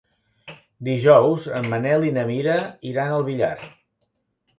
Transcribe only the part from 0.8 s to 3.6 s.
Dijous en Manel i na Mira iran al Villar.